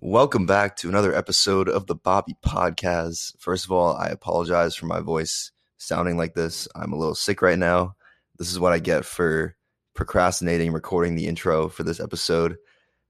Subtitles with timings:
[0.00, 3.34] Welcome back to another episode of the Bobby Podcast.
[3.38, 6.68] First of all, I apologize for my voice sounding like this.
[6.74, 7.96] I'm a little sick right now.
[8.36, 9.56] This is what I get for
[9.94, 12.56] procrastinating recording the intro for this episode.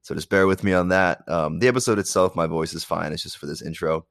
[0.02, 1.28] So just bear with me on that.
[1.28, 3.12] Um, the episode itself, my voice is fine.
[3.12, 4.06] It's just for this intro.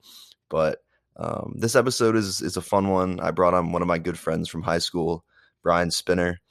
[0.49, 0.79] But
[1.15, 3.21] um, this episode is is a fun one.
[3.21, 5.23] I brought on one of my good friends from high school,
[5.63, 6.41] Brian Spinner.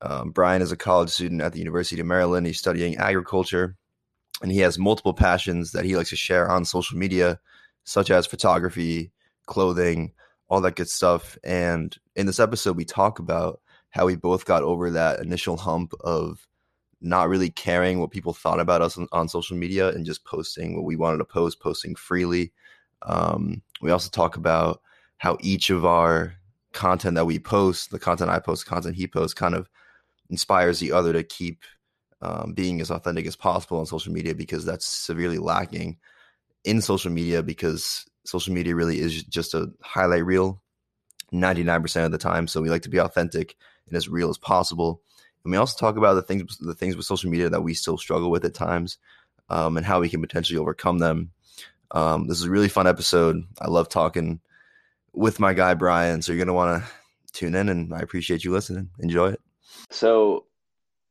[0.00, 2.46] Um, Brian is a college student at the University of Maryland.
[2.46, 3.76] He's studying agriculture,
[4.44, 7.40] and he has multiple passions that he likes to share on social media,
[7.84, 9.10] such as photography,
[9.46, 10.12] clothing,
[10.50, 11.38] all that good stuff.
[11.42, 15.94] And in this episode, we talk about how we both got over that initial hump
[16.00, 16.46] of
[17.00, 20.76] not really caring what people thought about us on, on, social media and just posting
[20.76, 22.52] what we wanted to post, posting freely.
[23.00, 24.82] Um, we also talk about
[25.16, 26.34] how each of our
[26.74, 29.70] content that we post, the content I post, content he posts, kind of
[30.28, 31.62] inspires the other to keep
[32.24, 35.98] um, being as authentic as possible on social media because that's severely lacking
[36.64, 40.62] in social media because social media really is just a highlight reel
[41.32, 42.46] 99% of the time.
[42.46, 45.02] So we like to be authentic and as real as possible.
[45.44, 47.98] And we also talk about the things the things with social media that we still
[47.98, 48.96] struggle with at times,
[49.50, 51.32] um, and how we can potentially overcome them.
[51.90, 53.42] Um, this is a really fun episode.
[53.60, 54.40] I love talking
[55.12, 56.90] with my guy Brian, so you're gonna want to
[57.32, 58.88] tune in, and I appreciate you listening.
[59.00, 59.40] Enjoy it.
[59.90, 60.46] So,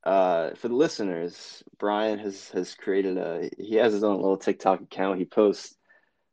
[0.04, 4.82] uh, for the listeners, Brian has has created a he has his own little TikTok
[4.82, 5.20] account.
[5.20, 5.76] He posts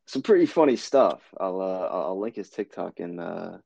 [0.06, 1.22] some pretty funny stuff.
[1.38, 3.58] I'll uh, I'll link his TikTok in uh,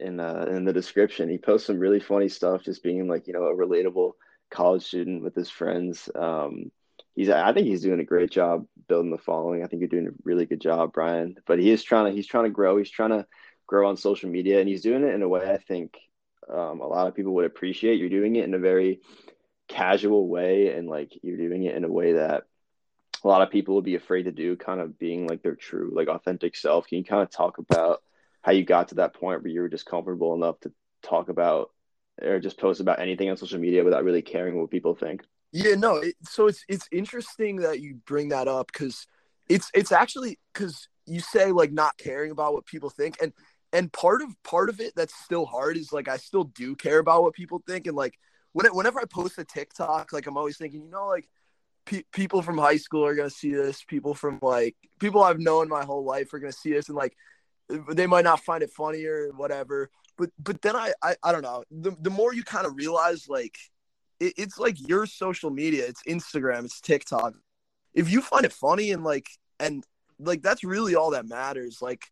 [0.00, 1.28] in uh, in the description.
[1.28, 4.12] He posts some really funny stuff, just being like you know a relatable
[4.50, 6.08] college student with his friends.
[6.14, 6.70] Um,
[7.14, 9.62] he's I think he's doing a great job building the following.
[9.62, 11.36] I think you're doing a really good job, Brian.
[11.46, 12.78] But he is trying to he's trying to grow.
[12.78, 13.26] He's trying to
[13.66, 15.98] grow on social media, and he's doing it in a way I think
[16.48, 17.98] um, a lot of people would appreciate.
[17.98, 19.00] You're doing it in a very
[19.68, 22.44] casual way, and like you're doing it in a way that
[23.22, 25.90] a lot of people would be afraid to do, kind of being like their true,
[25.94, 26.86] like authentic self.
[26.86, 28.02] Can you kind of talk about
[28.42, 31.70] how you got to that point where you were just comfortable enough to talk about
[32.22, 35.22] or just post about anything on social media without really caring what people think.
[35.52, 35.96] Yeah, no.
[35.96, 39.06] It, so it's it's interesting that you bring that up because
[39.48, 43.32] it's it's actually because you say like not caring about what people think and
[43.72, 46.98] and part of part of it that's still hard is like I still do care
[46.98, 48.18] about what people think and like
[48.54, 51.28] when it, whenever I post a TikTok like I'm always thinking you know like
[51.84, 55.68] pe- people from high school are gonna see this people from like people I've known
[55.68, 57.14] my whole life are gonna see this and like
[57.68, 59.90] they might not find it funny or whatever.
[60.16, 61.64] But but then I I, I don't know.
[61.70, 63.58] The the more you kind of realize like
[64.20, 67.34] it, it's like your social media, it's Instagram, it's TikTok.
[67.92, 69.28] If you find it funny and like
[69.58, 69.84] and
[70.18, 71.78] like that's really all that matters.
[71.82, 72.04] Like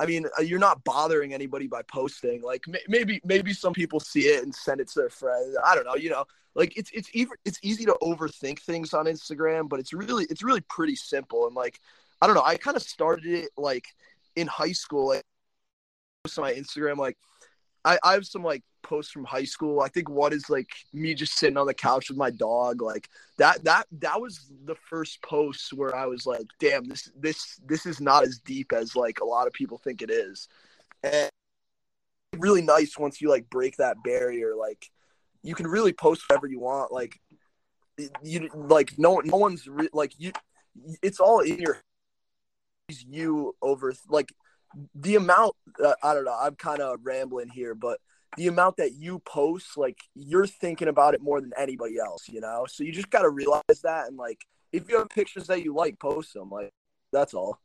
[0.00, 2.42] I mean, uh, you're not bothering anybody by posting.
[2.42, 5.56] Like maybe maybe some people see it and send it to their friends.
[5.64, 5.96] I don't know.
[5.96, 9.92] You know, like it's it's even it's easy to overthink things on Instagram, but it's
[9.92, 11.46] really it's really pretty simple.
[11.46, 11.80] And like
[12.20, 12.44] I don't know.
[12.44, 13.86] I kind of started it like
[14.36, 15.24] in high school, like
[16.36, 17.16] on my Instagram, like
[17.84, 19.80] I, I have some like posts from high school.
[19.80, 22.82] I think one is like me just sitting on the couch with my dog.
[22.82, 27.60] Like that that that was the first post where I was like, damn, this this
[27.66, 30.48] this is not as deep as like a lot of people think it is.
[31.02, 31.30] And
[32.36, 34.54] really nice once you like break that barrier.
[34.56, 34.90] Like
[35.42, 36.92] you can really post whatever you want.
[36.92, 37.20] Like
[38.22, 40.32] you like no no one's re- like you.
[41.02, 41.78] It's all in your
[42.88, 44.32] you over like
[44.94, 47.98] the amount uh, i don't know i'm kind of rambling here but
[48.36, 52.40] the amount that you post like you're thinking about it more than anybody else you
[52.40, 55.62] know so you just got to realize that and like if you have pictures that
[55.64, 56.70] you like post them like
[57.12, 57.58] that's all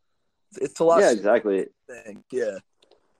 [0.61, 2.23] it's a lot yeah exactly thing.
[2.31, 2.57] yeah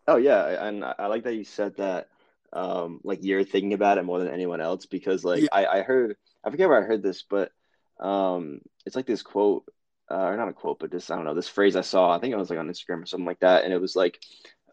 [0.07, 2.07] oh yeah and i like that you said that
[2.53, 5.47] um like you're thinking about it more than anyone else because like yeah.
[5.51, 7.51] I, I heard i forget where i heard this but
[7.99, 9.65] um it's like this quote
[10.09, 12.11] uh, or not a quote, but just I don't know this phrase I saw.
[12.11, 14.19] I think it was like on Instagram or something like that, and it was like,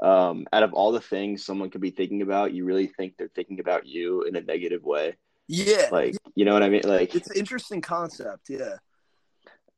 [0.03, 3.31] um, out of all the things someone could be thinking about, you really think they're
[3.35, 5.17] thinking about you in a negative way.
[5.47, 6.83] Yeah, like you know what I mean.
[6.85, 8.49] Like it's an interesting concept.
[8.49, 8.77] Yeah.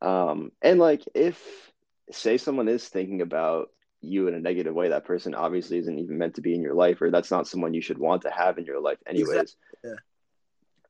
[0.00, 1.40] Um, and like if
[2.10, 3.70] say someone is thinking about
[4.00, 6.74] you in a negative way, that person obviously isn't even meant to be in your
[6.74, 9.28] life, or that's not someone you should want to have in your life, anyways.
[9.28, 9.56] Exactly.
[9.84, 9.94] Yeah.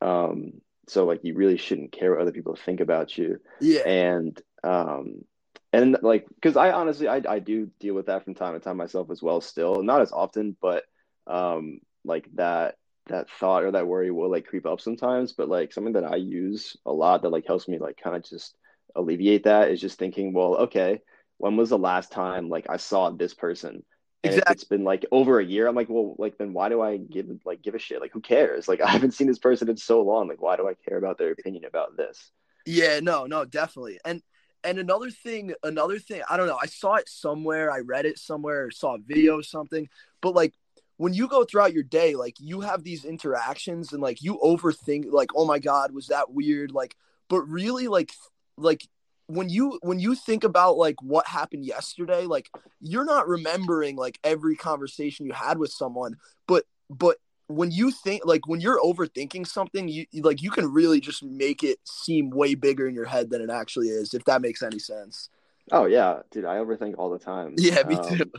[0.00, 0.52] Um,
[0.88, 3.38] so like you really shouldn't care what other people think about you.
[3.60, 3.82] Yeah.
[3.86, 5.24] And um,
[5.72, 8.76] and like because I honestly I I do deal with that from time to time
[8.76, 9.40] myself as well.
[9.40, 10.84] Still, not as often, but
[11.26, 12.76] um, like that
[13.06, 15.32] that thought or that worry will like creep up sometimes.
[15.32, 18.24] But like something that I use a lot that like helps me like kind of
[18.24, 18.54] just
[18.94, 21.00] alleviate that is just thinking, well, okay,
[21.38, 23.82] when was the last time like I saw this person?
[24.24, 24.52] And exactly.
[24.52, 27.26] it's been like over a year, I'm like, well, like then why do I give
[27.44, 28.00] like give a shit?
[28.00, 28.68] Like who cares?
[28.68, 30.28] Like I haven't seen this person in so long.
[30.28, 32.30] Like why do I care about their opinion about this?
[32.64, 33.98] Yeah, no, no, definitely.
[34.04, 34.22] And
[34.64, 36.58] and another thing, another thing, I don't know.
[36.60, 37.70] I saw it somewhere.
[37.70, 38.70] I read it somewhere.
[38.70, 39.88] saw a video or something.
[40.20, 40.54] But like
[40.96, 45.10] when you go throughout your day, like you have these interactions and like you overthink.
[45.10, 46.72] Like, oh my god, was that weird?
[46.72, 46.96] Like,
[47.28, 48.12] but really, like,
[48.56, 48.86] like
[49.26, 52.50] when you when you think about like what happened yesterday like
[52.80, 56.16] you're not remembering like every conversation you had with someone
[56.46, 57.16] but but
[57.56, 61.62] when you think like when you're overthinking something you like you can really just make
[61.62, 64.78] it seem way bigger in your head than it actually is if that makes any
[64.78, 65.28] sense.
[65.70, 67.54] Oh yeah dude i overthink all the time.
[67.56, 68.32] Yeah me um, too.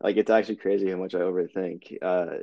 [0.00, 2.38] like it's actually crazy how much i overthink uh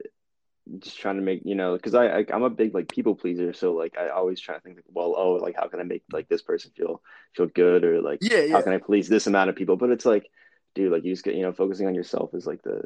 [0.80, 3.54] just trying to make you know because I, I am a big like people pleaser
[3.54, 6.04] so like I always try to think like, well oh like how can I make
[6.12, 7.02] like this person feel
[7.36, 8.54] feel good or like yeah, yeah.
[8.54, 9.76] how can I please this amount of people?
[9.76, 10.30] But it's like
[10.74, 12.82] dude like you just get you know focusing on yourself is like the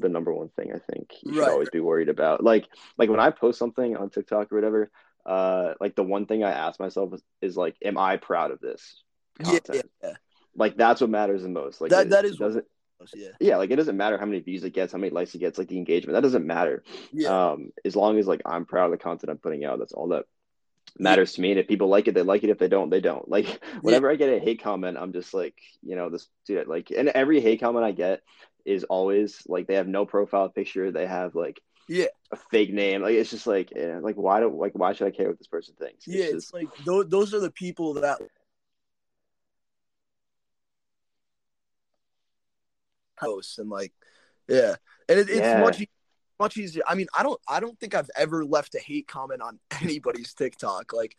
[0.00, 1.50] the number one thing I think you should right.
[1.50, 2.66] always be worried about like
[2.98, 4.90] like when I post something on TikTok or whatever
[5.26, 8.60] uh like the one thing I ask myself is, is like am I proud of
[8.60, 9.02] this
[9.42, 10.14] content yeah, yeah.
[10.56, 12.64] like that's what matters the most like that it, that is doesn't
[13.14, 13.28] yeah.
[13.40, 15.58] Yeah, like it doesn't matter how many views it gets, how many likes it gets,
[15.58, 16.14] like the engagement.
[16.14, 16.84] That doesn't matter.
[17.12, 17.52] Yeah.
[17.52, 20.08] Um, as long as like I'm proud of the content I'm putting out, that's all
[20.08, 20.26] that
[20.98, 21.50] matters to me.
[21.50, 22.50] And if people like it, they like it.
[22.50, 23.28] If they don't, they don't.
[23.28, 24.12] Like whenever yeah.
[24.12, 27.40] I get a hate comment, I'm just like, you know, this dude like and every
[27.40, 28.22] hate comment I get
[28.64, 32.06] is always like they have no profile picture, they have like yeah.
[32.30, 35.10] a fake name like it's just like yeah, like why do like why should i
[35.10, 36.06] care what this person thinks?
[36.06, 36.54] It's yeah it's just...
[36.54, 38.20] like those, those are the people that
[43.18, 43.92] posts and like
[44.48, 44.76] yeah.
[45.08, 45.60] And it, it's yeah.
[45.60, 45.84] much
[46.38, 46.82] much easier.
[46.86, 50.32] I mean i don't i don't think i've ever left a hate comment on anybody's
[50.34, 50.92] tiktok.
[50.92, 51.16] Like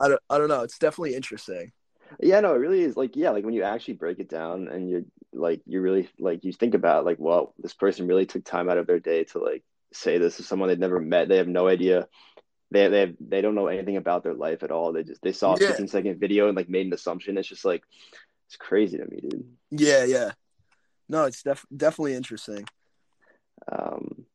[0.00, 0.62] i don't i don't know.
[0.62, 1.72] It's definitely interesting
[2.18, 4.88] yeah no it really is like yeah like when you actually break it down and
[4.88, 8.68] you're like you really like you think about like well this person really took time
[8.68, 9.62] out of their day to like
[9.92, 12.08] say this to someone they've never met they have no idea
[12.70, 15.32] they they have, they don't know anything about their life at all they just they
[15.32, 15.68] saw a yeah.
[15.68, 17.82] 15 second video and like made an assumption it's just like
[18.46, 20.32] it's crazy to me dude yeah yeah
[21.10, 22.64] no, it's def- definitely interesting.
[23.70, 24.26] Um,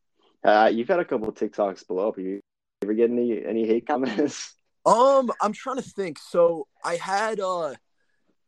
[0.44, 2.20] uh, you've had a couple of TikToks below up.
[2.20, 2.42] You
[2.84, 4.54] ever get any any hate comments?
[4.86, 6.20] Um, I'm trying to think.
[6.20, 7.76] So I had uh,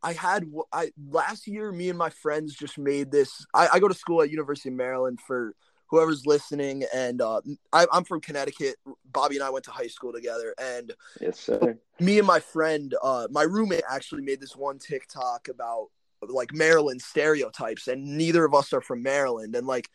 [0.03, 1.71] I had I last year.
[1.71, 3.45] Me and my friends just made this.
[3.53, 5.53] I, I go to school at University of Maryland for
[5.89, 7.41] whoever's listening, and uh,
[7.73, 8.75] I, I'm from Connecticut.
[9.11, 11.77] Bobby and I went to high school together, and yes, sir.
[11.99, 15.87] Me and my friend, uh, my roommate actually made this one TikTok about
[16.21, 19.55] like Maryland stereotypes, and neither of us are from Maryland.
[19.55, 19.89] And like,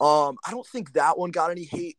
[0.00, 1.98] um, I don't think that one got any hate.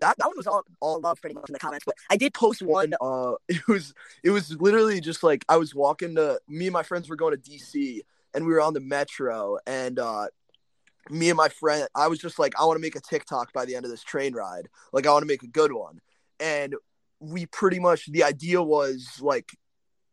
[0.00, 2.34] That, that one was all, all love pretty much in the comments, but I did
[2.34, 2.94] post one.
[3.00, 6.82] Uh, it was it was literally just like I was walking to me and my
[6.82, 8.00] friends were going to DC,
[8.34, 10.28] and we were on the metro, and uh,
[11.10, 13.64] me and my friend, I was just like, I want to make a TikTok by
[13.64, 14.68] the end of this train ride.
[14.92, 16.00] Like, I want to make a good one.
[16.40, 16.74] And
[17.20, 19.52] we pretty much, the idea was like,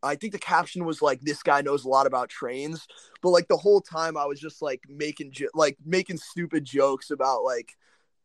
[0.02, 2.86] I think the caption was like, "This guy knows a lot about trains,"
[3.22, 7.42] but like the whole time I was just like making like making stupid jokes about
[7.42, 7.76] like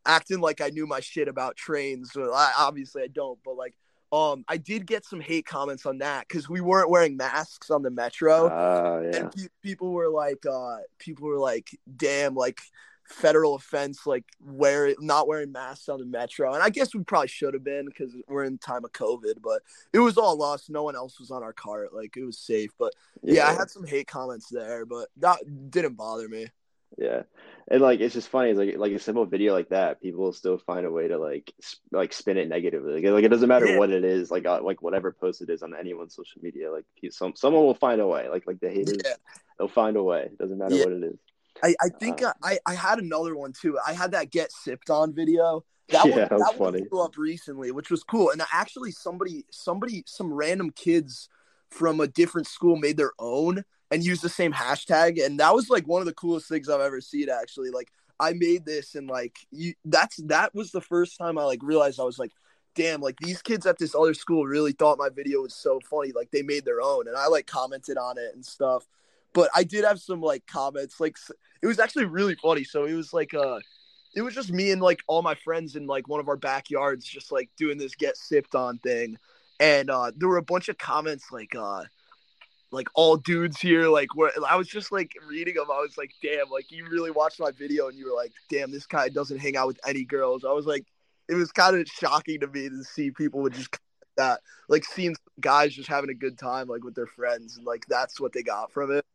[0.06, 2.12] acting like I knew my shit about trains.
[2.16, 3.76] Well, I, obviously I don't, but like
[4.12, 7.82] um I did get some hate comments on that because we weren't wearing masks on
[7.82, 9.20] the metro, uh, yeah.
[9.20, 12.60] and pe- people were like, uh people were like, "Damn!" Like
[13.12, 17.28] federal offense like wear not wearing masks on the metro and i guess we probably
[17.28, 19.62] should have been because we're in time of covid but
[19.94, 22.72] it was all us no one else was on our cart like it was safe
[22.80, 25.40] but yeah, yeah i had some hate comments there but that
[25.70, 26.48] didn't bother me
[26.98, 27.22] yeah
[27.70, 30.34] and like it's just funny it's like like a simple video like that people will
[30.34, 33.48] still find a way to like sp- like spin it negatively like, like it doesn't
[33.48, 33.78] matter yeah.
[33.78, 36.86] what it is like uh, like whatever post it is on anyone's social media like
[37.10, 39.14] some someone will find a way like like the haters yeah.
[39.58, 41.18] they'll find a way it doesn't matter what it is
[41.64, 43.78] I, I think uh, I, I had another one too.
[43.86, 45.64] I had that get sipped on video.
[45.90, 46.86] That yeah, one, that, was funny.
[46.90, 48.30] blew up recently, which was cool.
[48.30, 51.28] And actually, somebody, somebody, some random kids
[51.70, 55.70] from a different school made their own and use the same hashtag, and that was
[55.70, 57.30] like one of the coolest things I've ever seen.
[57.30, 61.44] Actually, like I made this, and like you, that's that was the first time I
[61.44, 62.32] like realized I was like,
[62.76, 66.12] damn, like these kids at this other school really thought my video was so funny.
[66.14, 68.88] Like they made their own, and I like commented on it and stuff.
[69.34, 71.18] But I did have some like comments, like
[71.62, 72.64] it was actually really funny.
[72.64, 73.60] So it was like uh
[74.16, 77.06] it was just me and like all my friends in like one of our backyards
[77.06, 79.18] just like doing this get sipped on thing.
[79.60, 81.84] And uh there were a bunch of comments like uh
[82.72, 83.88] like all dudes here.
[83.88, 87.12] Like where I was just like reading them, I was like, damn, like you really
[87.12, 90.04] watched my video and you were like, damn, this guy doesn't hang out with any
[90.04, 90.44] girls.
[90.44, 90.86] I was like,
[91.30, 93.78] it was kind of shocking to me to see people would just
[94.18, 97.86] that like seeing guys just having a good time like with their friends and like
[97.88, 99.06] that's what they got from it.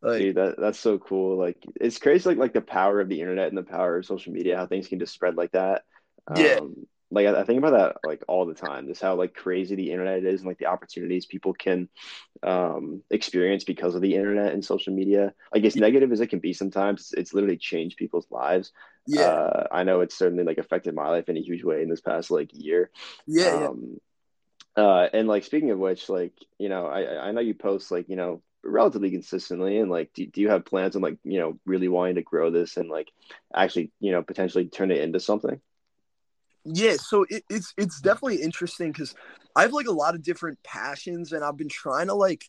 [0.00, 1.38] Like, Dude, that that's so cool.
[1.38, 4.32] Like it's crazy, like like the power of the internet and the power of social
[4.32, 5.84] media, how things can just spread like that.
[6.36, 6.58] Yeah.
[6.60, 8.86] Um, like I, I, think about that like all the time.
[8.86, 11.88] Just how like crazy the internet is and like the opportunities people can
[12.42, 15.32] um, experience because of the internet and social media.
[15.52, 18.72] Like as negative as it can be sometimes, it's, it's literally changed people's lives.
[19.06, 21.88] Yeah, uh, I know it's certainly like affected my life in a huge way in
[21.88, 22.90] this past like year.
[23.26, 23.98] Yeah, um,
[24.76, 24.82] yeah.
[24.84, 28.08] Uh, and like speaking of which, like you know, I I know you post like
[28.08, 31.58] you know relatively consistently and like do, do you have plans on like you know
[31.66, 33.12] really wanting to grow this and like
[33.54, 35.60] actually you know potentially turn it into something
[36.64, 39.14] yeah, so it, it's it's definitely interesting because
[39.54, 42.44] I have like a lot of different passions, and I've been trying to like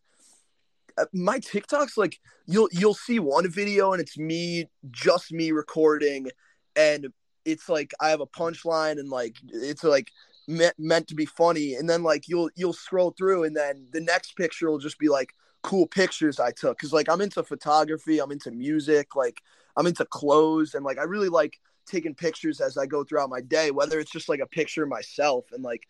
[0.98, 1.98] uh, my TikToks.
[1.98, 6.30] Like you'll you'll see one video, and it's me, just me recording,
[6.76, 7.08] and
[7.44, 10.12] it's like I have a punchline, and like it's like
[10.48, 14.02] meant meant to be funny, and then like you'll you'll scroll through, and then the
[14.02, 18.20] next picture will just be like cool pictures I took because like I'm into photography,
[18.20, 19.42] I'm into music, like
[19.76, 23.42] I'm into clothes, and like I really like taking pictures as I go throughout my
[23.42, 25.88] day, whether it's just like a picture of myself and like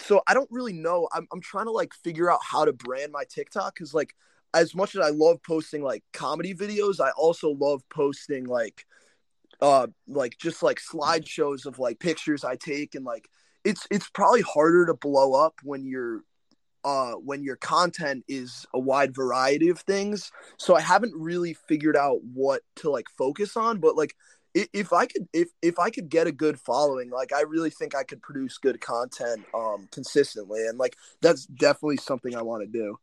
[0.00, 1.08] so I don't really know.
[1.12, 4.14] I'm I'm trying to like figure out how to brand my TikTok because like
[4.54, 8.86] as much as I love posting like comedy videos, I also love posting like
[9.60, 13.28] uh like just like slideshows of like pictures I take and like
[13.64, 16.22] it's it's probably harder to blow up when you're
[16.84, 20.30] uh when your content is a wide variety of things.
[20.58, 24.14] So I haven't really figured out what to like focus on, but like
[24.72, 27.94] if I could if if I could get a good following, like I really think
[27.94, 32.68] I could produce good content um consistently and like that's definitely something I want to
[32.68, 32.98] do.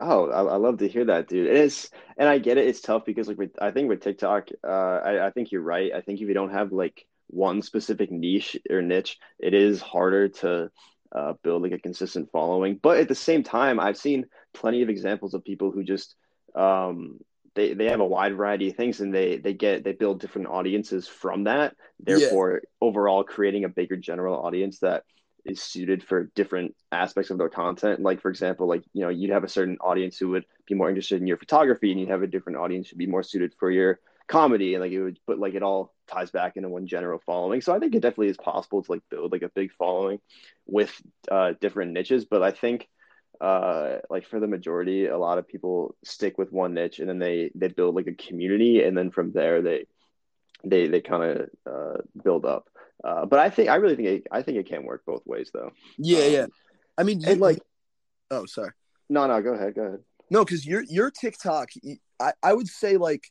[0.00, 1.48] Oh, I, I, love to hear that, dude.
[1.48, 2.68] It is, and I get it.
[2.68, 5.90] It's tough because, like, with, I think with TikTok, uh, I, I think you're right.
[5.92, 10.28] I think if you don't have like one specific niche or niche, it is harder
[10.28, 10.70] to
[11.10, 12.78] uh, build like a consistent following.
[12.80, 16.14] But at the same time, I've seen plenty of examples of people who just
[16.54, 17.18] um,
[17.58, 20.48] they they have a wide variety of things and they they get they build different
[20.48, 22.68] audiences from that therefore yeah.
[22.80, 25.02] overall creating a bigger general audience that
[25.48, 28.00] is suited for different aspects of their content.
[28.00, 30.88] Like for example like you know you'd have a certain audience who would be more
[30.88, 33.70] interested in your photography and you'd have a different audience who'd be more suited for
[33.70, 34.74] your comedy.
[34.74, 37.60] And like it would but like it all ties back into one general following.
[37.60, 40.20] So i think it definitely is possible to like build like a big following
[40.66, 40.92] with
[41.30, 42.24] uh different niches.
[42.24, 42.88] But i think
[43.40, 47.18] uh like for the majority a lot of people stick with one niche and then
[47.18, 49.86] they they build like a community and then from there they
[50.64, 52.68] they they kind of uh build up.
[53.04, 55.50] Uh but i think i really think it, i think it can work both ways
[55.52, 55.70] though.
[55.98, 56.46] Yeah um, yeah
[56.96, 57.60] i mean you, like
[58.30, 58.72] oh sorry.
[59.08, 60.00] No no go ahead go ahead.
[60.30, 61.68] No because your your tiktok
[62.18, 63.30] i i would say like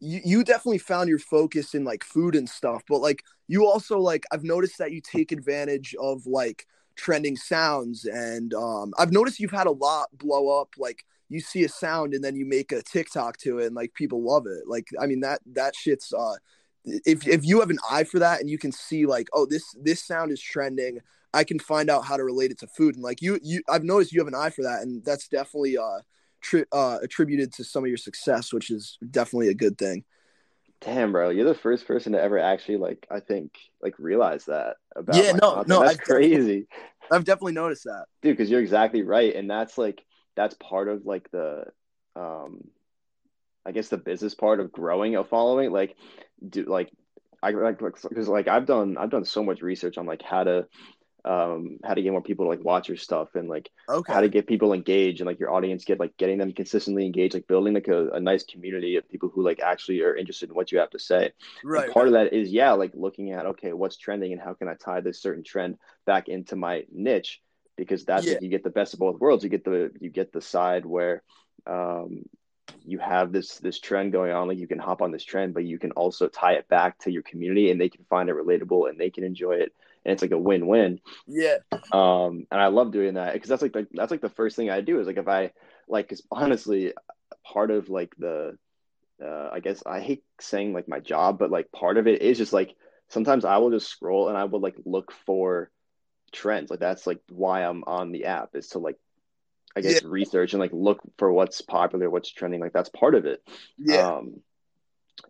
[0.00, 3.98] you, you definitely found your focus in like food and stuff but like you also
[3.98, 6.66] like i've noticed that you take advantage of like
[6.98, 11.64] trending sounds and um, i've noticed you've had a lot blow up like you see
[11.64, 14.66] a sound and then you make a tiktok to it and like people love it.
[14.66, 16.34] Like i mean that that shit's uh
[16.84, 19.74] if if you have an eye for that and you can see like oh this
[19.80, 21.00] this sound is trending
[21.34, 22.94] i can find out how to relate it to food.
[22.94, 25.78] And like you you i've noticed you have an eye for that and that's definitely
[25.78, 26.00] uh,
[26.40, 30.04] tri- uh attributed to some of your success which is definitely a good thing
[30.80, 34.76] Damn, bro, you're the first person to ever actually like I think like realize that
[34.94, 35.16] about.
[35.16, 35.68] Yeah, no, content.
[35.68, 36.66] no, that's I've crazy,
[37.10, 38.36] I've definitely noticed that, dude.
[38.36, 40.04] Because you're exactly right, and that's like
[40.36, 41.64] that's part of like the,
[42.14, 42.68] um,
[43.66, 45.72] I guess the business part of growing a following.
[45.72, 45.96] Like,
[46.48, 46.90] do like
[47.42, 50.66] I like because like I've done I've done so much research on like how to
[51.24, 54.14] um how to get more people to like watch your stuff and like okay.
[54.14, 57.34] how to get people engaged and like your audience get like getting them consistently engaged
[57.34, 60.54] like building like a, a nice community of people who like actually are interested in
[60.54, 61.32] what you have to say
[61.62, 64.54] right and part of that is yeah like looking at okay what's trending and how
[64.54, 67.40] can i tie this certain trend back into my niche
[67.76, 68.32] because that's Yeah.
[68.32, 70.86] like you get the best of both worlds you get the you get the side
[70.86, 71.22] where
[71.66, 72.22] um
[72.84, 75.64] you have this this trend going on like you can hop on this trend but
[75.64, 78.88] you can also tie it back to your community and they can find it relatable
[78.88, 79.72] and they can enjoy it
[80.08, 81.00] and it's like a win-win.
[81.26, 81.58] Yeah.
[81.92, 84.70] Um and i love doing that because that's like the, that's like the first thing
[84.70, 85.52] i do is like if i
[85.86, 86.94] like because honestly
[87.44, 88.56] part of like the
[89.22, 92.38] uh i guess i hate saying like my job but like part of it is
[92.38, 92.74] just like
[93.08, 95.70] sometimes i will just scroll and i will like look for
[96.32, 96.70] trends.
[96.70, 98.96] Like that's like why i'm on the app is to like
[99.76, 103.26] i guess research and like look for what's popular what's trending like that's part of
[103.26, 103.42] it.
[103.76, 104.14] Yeah.
[104.16, 104.40] Um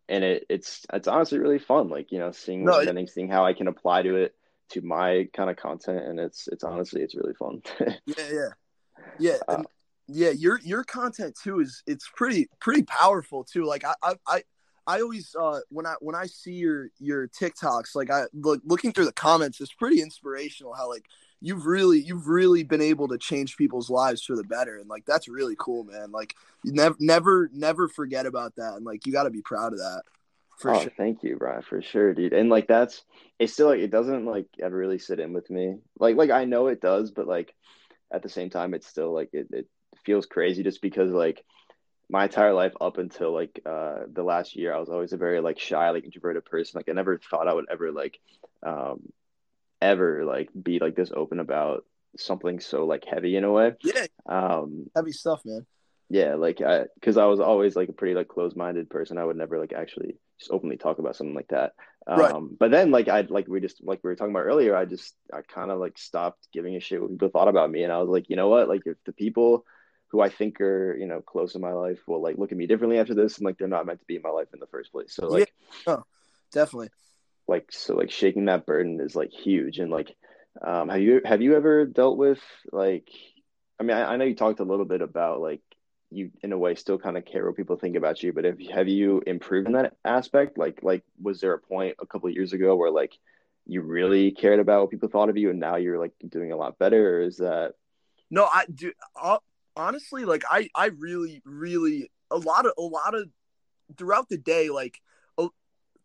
[0.08, 3.44] and it it's it's honestly really fun like you know seeing No, trending seeing how
[3.44, 4.34] i can apply to it
[4.70, 7.62] to my kind of content and it's it's honestly it's really fun.
[8.06, 8.48] Yeah yeah.
[9.18, 9.66] Yeah Uh, and
[10.08, 13.64] yeah, your your content too is it's pretty pretty powerful too.
[13.64, 14.42] Like I I I,
[14.86, 18.92] I always uh when I when I see your your TikToks, like I look looking
[18.92, 21.06] through the comments, it's pretty inspirational how like
[21.40, 25.04] you've really you've really been able to change people's lives for the better and like
[25.04, 26.10] that's really cool man.
[26.10, 26.34] Like
[26.64, 29.78] you never never never forget about that and like you got to be proud of
[29.78, 30.02] that
[30.58, 33.02] for oh, sure thank you brian for sure dude and like that's
[33.38, 36.44] it's still like it doesn't like ever really sit in with me like like i
[36.44, 37.54] know it does but like
[38.12, 39.68] at the same time it's still like it, it
[40.04, 41.44] feels crazy just because like
[42.10, 45.40] my entire life up until like uh the last year i was always a very
[45.40, 48.18] like shy like introverted person like i never thought i would ever like
[48.64, 49.00] um
[49.80, 51.84] ever like be like this open about
[52.16, 53.72] something so like heavy in a way.
[53.82, 54.06] Yeah.
[54.26, 55.66] Um heavy stuff, man.
[56.08, 59.18] Yeah, like I cuz I was always like a pretty like closed-minded person.
[59.18, 61.72] I would never like actually just openly talk about something like that.
[62.06, 62.58] Um right.
[62.58, 65.14] but then like I like we just like we were talking about earlier, I just
[65.32, 67.98] I kind of like stopped giving a shit what people thought about me and I
[67.98, 68.68] was like, "You know what?
[68.68, 69.64] Like if the people
[70.10, 72.66] who I think are, you know, close in my life will like look at me
[72.66, 74.66] differently after this and like they're not meant to be in my life in the
[74.66, 75.52] first place." So like
[75.86, 75.94] yeah.
[75.94, 76.04] oh,
[76.52, 76.90] definitely
[77.48, 80.14] like so like shaking that burden is like huge and like
[80.64, 82.40] um have you have you ever dealt with
[82.70, 83.08] like
[83.80, 85.62] i mean i, I know you talked a little bit about like
[86.10, 88.58] you in a way still kind of care what people think about you but have,
[88.72, 90.56] have you improved in that aspect?
[90.56, 93.12] Like like was there a point a couple years ago where like
[93.66, 96.56] you really cared about what people thought of you and now you're like doing a
[96.56, 97.74] lot better or is that
[98.30, 99.36] no i do uh,
[99.76, 103.28] honestly like i i really really a lot of a lot of
[103.98, 105.02] throughout the day like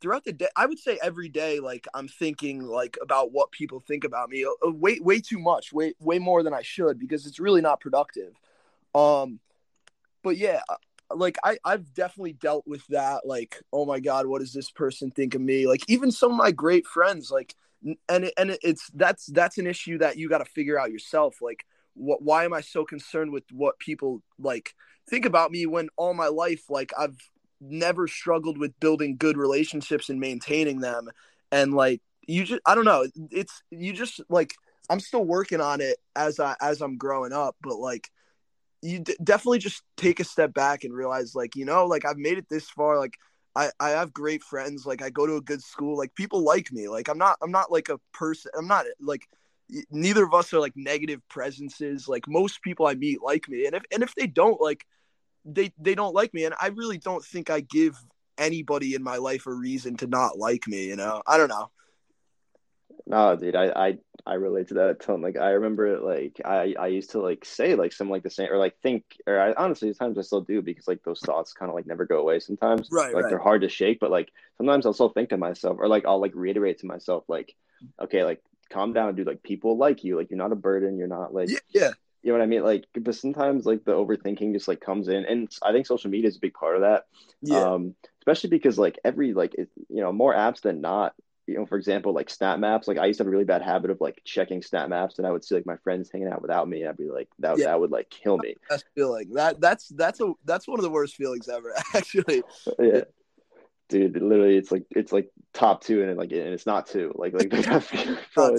[0.03, 3.79] throughout the day i would say every day like i'm thinking like about what people
[3.79, 7.25] think about me uh, way way too much way way more than i should because
[7.25, 8.33] it's really not productive.
[8.93, 9.39] Um
[10.23, 10.75] but yeah uh,
[11.15, 15.11] like i i've definitely dealt with that like oh my god what does this person
[15.11, 15.67] think of me?
[15.67, 17.55] Like even some of my great friends like
[18.09, 21.35] and it, and it's that's that's an issue that you got to figure out yourself
[21.41, 21.65] like
[21.95, 24.73] what why am i so concerned with what people like
[25.09, 27.17] think about me when all my life like i've
[27.59, 31.09] never struggled with building good relationships and maintaining them?
[31.51, 34.53] And like you just i don't know it's you just like
[34.89, 38.09] i'm still working on it as i as i'm growing up but like
[38.83, 42.17] you d- definitely just take a step back and realize like you know like i've
[42.17, 43.17] made it this far like
[43.55, 46.71] I, I have great friends like i go to a good school like people like
[46.71, 49.27] me like i'm not i'm not like a person i'm not like
[49.89, 53.75] neither of us are like negative presences like most people i meet like me and
[53.75, 54.85] if and if they don't like
[55.45, 57.95] they they don't like me and i really don't think i give
[58.37, 61.21] anybody in my life a reason to not like me you know?
[61.27, 61.69] I don't know
[63.05, 66.75] no dude i i, I relate to that a ton like i remember like i
[66.79, 69.53] i used to like say like something like the same or like think or i
[69.53, 72.39] honestly sometimes i still do because like those thoughts kind of like never go away
[72.39, 73.29] sometimes right like right.
[73.29, 76.21] they're hard to shake but like sometimes i'll still think to myself or like i'll
[76.21, 77.55] like reiterate to myself like
[78.01, 81.07] okay like calm down dude like people like you like you're not a burden you're
[81.07, 81.91] not like yeah, yeah
[82.23, 82.63] you know what I mean?
[82.63, 86.29] Like, but sometimes like the overthinking just like comes in, and I think social media
[86.29, 87.03] is a big part of that.
[87.41, 87.59] Yeah.
[87.59, 91.13] Um, especially because like every like it, you know more apps than not.
[91.47, 92.87] You know, for example, like Snap Maps.
[92.87, 95.27] Like I used to have a really bad habit of like checking Snap Maps, and
[95.27, 96.85] I would see like my friends hanging out without me.
[96.85, 97.65] I'd be like, that yeah.
[97.65, 98.55] that would like kill me.
[98.69, 101.73] That's feeling that that's that's a that's one of the worst feelings ever.
[101.93, 102.43] Actually.
[102.79, 103.01] Yeah.
[103.89, 107.11] Dude, literally, it's like it's like top two, and like and it's not two.
[107.15, 108.17] Like like that.
[108.33, 108.57] so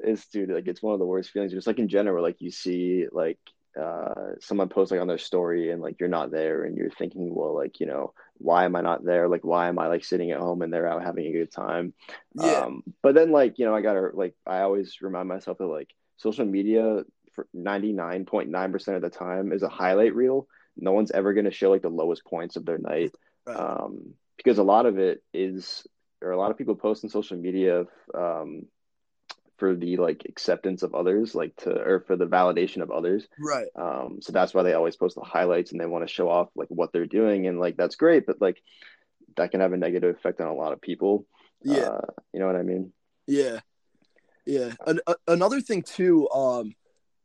[0.00, 2.50] is dude like it's one of the worst feelings just like in general like you
[2.50, 3.38] see like
[3.80, 7.34] uh someone post like on their story and like you're not there and you're thinking
[7.34, 10.30] well like you know why am i not there like why am i like sitting
[10.30, 11.92] at home and they're out having a good time
[12.34, 12.60] yeah.
[12.60, 15.90] um but then like you know i gotta like i always remind myself that like
[16.16, 20.46] social media for 99.9% of the time is a highlight reel
[20.76, 23.12] no one's ever going to show like the lowest points of their night
[23.46, 23.56] right.
[23.56, 25.86] um because a lot of it is
[26.22, 28.62] or a lot of people post on social media um
[29.58, 33.26] for the like acceptance of others like to or for the validation of others.
[33.38, 33.66] Right.
[33.76, 36.48] Um so that's why they always post the highlights and they want to show off
[36.54, 38.62] like what they're doing and like that's great but like
[39.36, 41.26] that can have a negative effect on a lot of people.
[41.62, 41.78] Yeah.
[41.78, 42.00] Uh,
[42.32, 42.92] you know what i mean?
[43.26, 43.60] Yeah.
[44.46, 44.72] Yeah.
[44.86, 46.74] An- a- another thing too um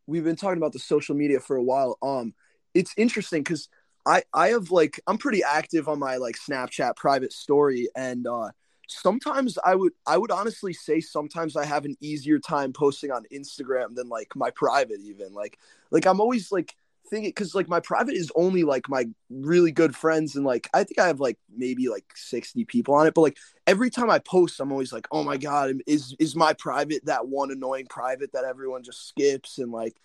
[0.08, 1.98] we've been talking about the social media for a while.
[2.02, 2.34] Um
[2.74, 3.70] it's interesting because
[4.06, 8.50] i i have like i'm pretty active on my like snapchat private story and uh
[8.88, 13.26] sometimes I would I would honestly say sometimes I have an easier time posting on
[13.32, 15.58] Instagram than like my private even like
[15.92, 16.76] like I'm always like
[17.10, 20.84] thinking because like my private is only like my really good friends and like I
[20.84, 24.20] think I have like maybe like 60 people on it but like every time I
[24.20, 28.34] post I'm always like oh my god is is my private that one annoying private
[28.34, 29.96] that everyone just skips and like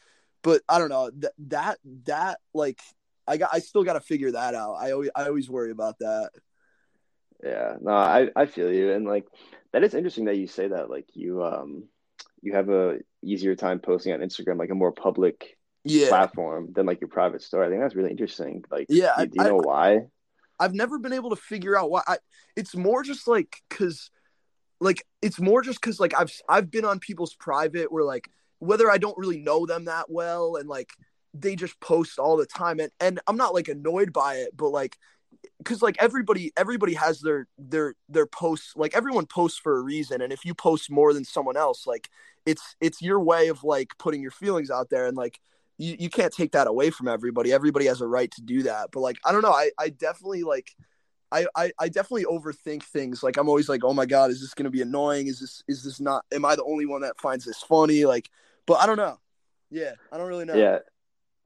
[0.42, 2.80] but I don't know that that that like
[3.26, 4.76] I got I still got to figure that out.
[4.76, 6.30] I always I always worry about that
[7.42, 9.26] yeah, no, I I feel you, and like
[9.72, 10.90] that is interesting that you say that.
[10.90, 11.84] Like you um
[12.42, 16.86] you have a easier time posting on Instagram, like a more public yeah platform than
[16.86, 17.66] like your private story.
[17.66, 18.64] I think that's really interesting.
[18.70, 20.06] Like, Yeah, do, I- do you know why?
[20.60, 22.02] I've never been able to figure out why.
[22.06, 22.18] I,
[22.56, 24.10] it's more just like because,
[24.80, 28.90] like, it's more just because like I've I've been on people's private where like whether
[28.90, 30.90] I don't really know them that well and like
[31.32, 34.70] they just post all the time and and I'm not like annoyed by it, but
[34.70, 34.96] like
[35.58, 40.20] because like everybody everybody has their their their posts like everyone posts for a reason
[40.20, 42.08] and if you post more than someone else like
[42.46, 45.40] it's it's your way of like putting your feelings out there and like
[45.76, 48.88] you, you can't take that away from everybody everybody has a right to do that
[48.92, 50.74] but like i don't know i i definitely like
[51.30, 53.22] I, I, I definitely overthink things.
[53.22, 55.26] Like I'm always like, oh my god, is this gonna be annoying?
[55.26, 56.24] Is this is this not?
[56.32, 58.06] Am I the only one that finds this funny?
[58.06, 58.30] Like,
[58.66, 59.18] but I don't know.
[59.70, 60.54] Yeah, I don't really know.
[60.54, 60.78] Yeah.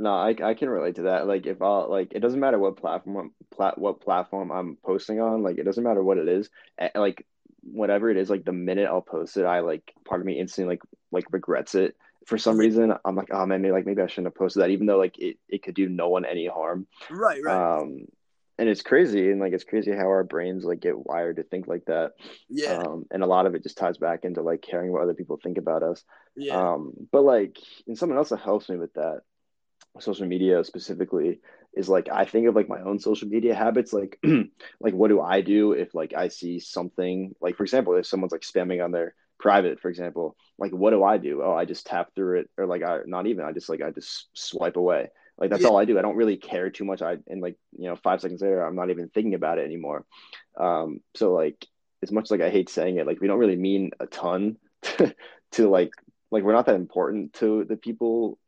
[0.02, 1.28] No, I I can relate to that.
[1.28, 5.44] Like if I'll like it doesn't matter what platform plat what platform I'm posting on,
[5.44, 6.50] like it doesn't matter what it is.
[6.96, 7.24] Like
[7.62, 10.74] whatever it is, like the minute I'll post it, I like part of me instantly
[10.74, 11.96] like like regrets it.
[12.26, 14.70] For some reason, I'm like, oh man, maybe like maybe I shouldn't have posted that,
[14.70, 16.88] even though like it, it could do no one any harm.
[17.08, 17.80] Right, right.
[17.80, 18.06] Um
[18.58, 21.68] and it's crazy and like it's crazy how our brains like get wired to think
[21.68, 22.12] like that.
[22.48, 25.14] yeah, Um and a lot of it just ties back into like caring what other
[25.14, 26.04] people think about us.
[26.36, 29.20] yeah, Um, but like, and something else that helps me with that,
[30.00, 31.40] social media specifically,
[31.74, 33.92] is like I think of like my own social media habits.
[33.92, 34.18] Like,
[34.80, 38.32] like what do I do if like I see something like, for example, if someone's
[38.32, 41.42] like spamming on their private, for example, like what do I do?
[41.42, 43.44] Oh, I just tap through it, or like I not even.
[43.44, 45.08] I just like I just swipe away.
[45.38, 45.68] Like that's Yeah.
[45.70, 45.98] all I do.
[45.98, 47.02] I don't really care too much.
[47.02, 50.04] I and like you know five seconds later, I'm not even thinking about it anymore.
[50.58, 51.66] Um, so like
[52.02, 55.14] as much like I hate saying it, like we don't really mean a ton to,
[55.52, 55.92] to like
[56.30, 58.38] like we're not that important to the people.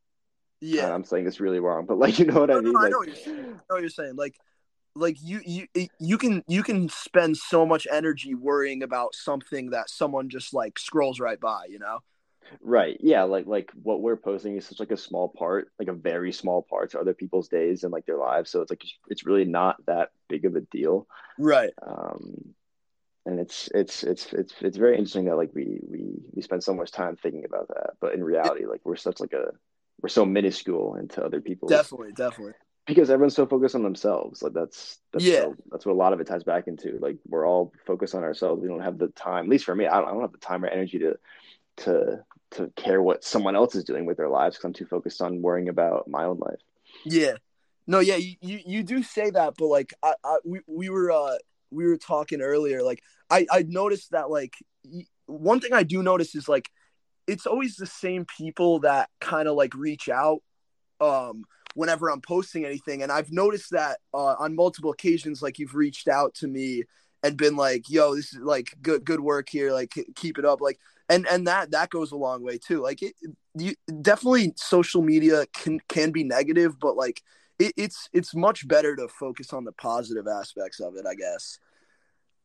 [0.64, 0.94] Yeah.
[0.94, 2.76] I'm saying this really wrong, but like you know what No, I no, mean.
[2.76, 3.38] I know what you're saying.
[3.38, 4.16] I know what you're saying.
[4.16, 4.36] Like,
[4.96, 9.90] like you, you, you can, you can spend so much energy worrying about something that
[9.90, 11.66] someone just like scrolls right by.
[11.68, 11.98] You know?
[12.60, 12.96] right?
[13.00, 16.32] Yeah, like like what we're posting is such like a small part, like a very
[16.32, 18.50] small part to other people's days and like their lives.
[18.50, 21.06] So it's like it's really not that big of a deal.
[21.38, 21.72] Right.
[21.84, 22.54] Um,
[23.26, 26.74] and it's it's it's it's it's very interesting that like we we we spend so
[26.74, 29.52] much time thinking about that, but in reality, like we're such like a
[30.04, 31.66] we're so minuscule into other people.
[31.66, 32.12] Definitely.
[32.12, 32.52] Definitely.
[32.86, 34.42] because everyone's so focused on themselves.
[34.42, 35.40] Like that's that's Yeah.
[35.44, 36.98] so- that's what a lot of it ties back into.
[37.00, 38.60] Like we're all focused on ourselves.
[38.60, 40.38] We don't have the time, at least for me, I don't, I don't have the
[40.50, 41.16] time or energy to
[41.78, 45.22] to to care what someone else is doing with their lives because I'm too focused
[45.22, 46.60] on worrying about my own life.
[47.06, 47.36] Yeah.
[47.86, 51.10] No, yeah, you, you, you do say that, but like I, I we, we were
[51.10, 51.36] uh
[51.70, 54.54] we were talking earlier, like I I noticed that like
[55.26, 56.70] one thing I do notice is like
[57.26, 60.40] it's always the same people that kind of like reach out
[61.00, 65.74] um whenever I'm posting anything and I've noticed that uh on multiple occasions like you've
[65.74, 66.84] reached out to me
[67.24, 70.60] and been like, "Yo, this is like good good work here, like keep it up."
[70.60, 72.80] Like and and that that goes a long way too.
[72.82, 73.14] Like it
[73.56, 77.22] you definitely social media can can be negative, but like
[77.58, 81.58] it, it's it's much better to focus on the positive aspects of it, I guess.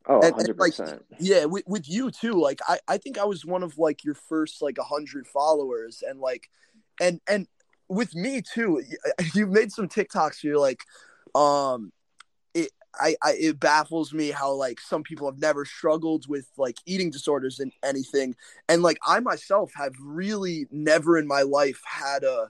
[0.06, 0.88] Oh, And- and, 100%.
[0.88, 2.32] like, Yeah, with, with you too.
[2.32, 6.02] Like I, I think I was one of like your first like a hundred followers,
[6.06, 6.48] and like,
[7.00, 7.46] and and
[7.88, 8.82] with me too.
[9.34, 10.42] You've made some TikToks.
[10.42, 10.82] You're like,
[11.34, 11.92] um,
[12.54, 16.76] it I, I it baffles me how like some people have never struggled with like
[16.86, 18.34] eating disorders and anything,
[18.68, 22.48] and like I myself have really never in my life had a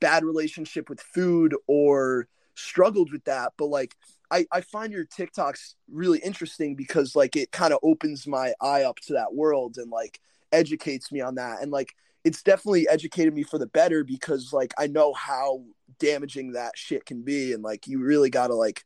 [0.00, 3.94] bad relationship with food or struggled with that, but like
[4.32, 8.82] I, I find your TikToks really interesting because like it kind of opens my eye
[8.82, 10.20] up to that world and like
[10.52, 11.60] educates me on that.
[11.60, 15.64] And like it's definitely educated me for the better because like I know how
[15.98, 17.52] damaging that shit can be.
[17.52, 18.82] And like you really got to like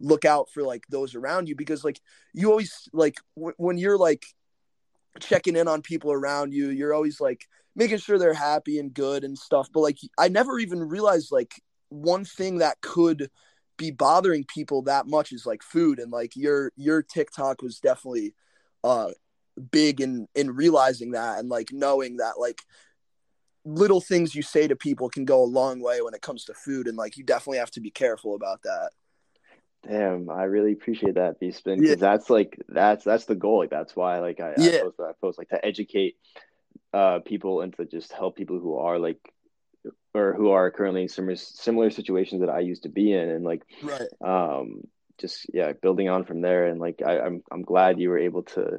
[0.00, 2.00] look out for like those around you because like
[2.32, 4.24] you always like w- when you're like
[5.20, 9.24] checking in on people around you you're always like making sure they're happy and good
[9.24, 9.68] and stuff.
[9.72, 11.52] But like I never even realized like
[11.90, 13.30] one thing that could
[13.76, 18.34] be bothering people that much is like food and like your your TikTok was definitely
[18.84, 19.10] uh
[19.70, 22.62] big in in realizing that and like knowing that like
[23.64, 26.54] little things you say to people can go a long way when it comes to
[26.54, 28.90] food and like you definitely have to be careful about that.
[29.88, 31.90] Damn, I really appreciate that, B Spin, Yeah.
[31.90, 33.58] because that's like that's that's the goal.
[33.58, 36.16] Like that's why like I, I post that post like to educate
[36.92, 39.20] uh people and to just help people who are like
[40.16, 43.44] or who are currently in similar similar situations that I used to be in and
[43.44, 44.08] like Right.
[44.24, 44.82] um
[45.18, 48.42] just yeah building on from there and like I, I'm I'm glad you were able
[48.54, 48.78] to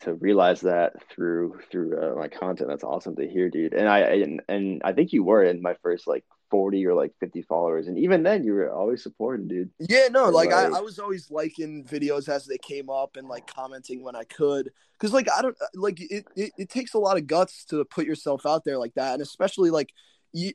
[0.00, 2.68] to realize that through through uh, my content.
[2.68, 3.74] That's awesome to hear, dude.
[3.74, 7.12] And I and, and I think you were in my first like 40 or like
[7.20, 9.70] 50 followers, and even then you were always supporting, dude.
[9.78, 13.46] Yeah, no, like I, I was always liking videos as they came up and like
[13.46, 14.70] commenting when I could.
[14.98, 18.06] Cause like I don't like it, it, it takes a lot of guts to put
[18.06, 19.14] yourself out there like that.
[19.14, 19.90] And especially like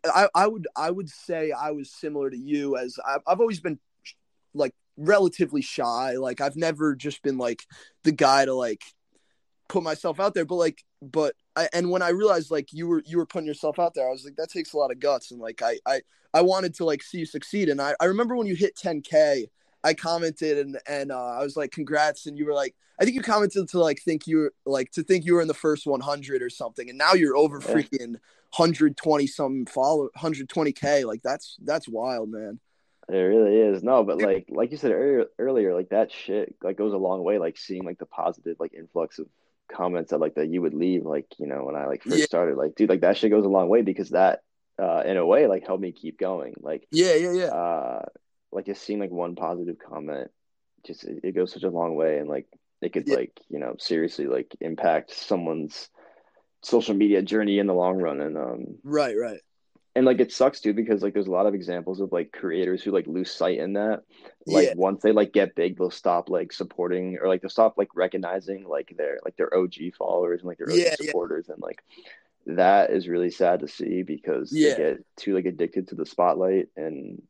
[0.06, 3.60] I, I would I would say I was similar to you as I've, I've always
[3.60, 3.80] been
[4.54, 6.14] like relatively shy.
[6.18, 7.64] Like I've never just been like
[8.04, 8.84] the guy to like
[9.68, 10.46] put myself out there.
[10.46, 13.80] But like, but I, and when I realized like you were you were putting yourself
[13.80, 15.32] out there, I was like, that takes a lot of guts.
[15.32, 16.02] And like I I
[16.34, 17.70] I wanted to like see you succeed.
[17.70, 19.46] And I I remember when you hit 10k,
[19.84, 22.26] I commented and and uh, I was like, congrats.
[22.26, 25.04] And you were like, I think you commented to like think you were like to
[25.04, 26.90] think you were in the first 100 or something.
[26.90, 27.74] And now you're over Yeah.
[27.76, 28.16] freaking
[28.58, 31.06] 120 some follow 120k.
[31.06, 32.60] Like that's that's wild, man.
[33.08, 33.82] It really is.
[33.84, 37.24] No, but like like you said earlier earlier, like that shit like goes a long
[37.24, 39.28] way, like seeing like the positive like influx of
[39.72, 42.26] comments that like that you would leave, like, you know, when I like first Yeah.
[42.26, 42.58] started.
[42.58, 44.42] Like, dude, like that shit goes a long way because that
[44.78, 46.54] uh in a way like helped me keep going.
[46.60, 47.46] Like Yeah, yeah, yeah.
[47.46, 48.06] uh
[48.52, 50.30] like just seeing like one positive comment
[50.86, 52.48] just it, it goes such a long way and like
[52.82, 53.16] it could Yeah.
[53.16, 55.90] like, you know, seriously like impact someone's
[56.62, 58.22] social media journey in the long run.
[58.22, 59.42] And um Right, right.
[59.96, 62.82] and like it sucks too because like there's a lot of examples of like creators
[62.82, 64.04] who like lose sight in that
[64.46, 64.74] like Yeah.
[64.76, 68.66] once they like get big they'll stop like supporting or like they'll stop like recognizing
[68.68, 70.96] like their like their og followers and like their og Yeah, yeah.
[71.08, 71.84] supporters and like
[72.46, 74.72] that is really sad to see because Yeah.
[74.72, 77.22] they get too like addicted to the spotlight and